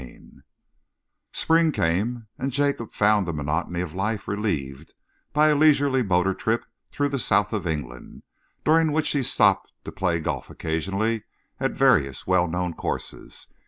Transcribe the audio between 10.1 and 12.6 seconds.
golf occasionally at various well